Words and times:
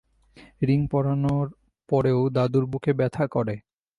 Ring 0.61 0.79
পরানোর 0.91 1.47
পরেও 1.89 2.21
দাদুর 2.29 2.65
বুকে 2.65 2.91
ব্যথা 2.93 3.25
করে। 3.27 3.55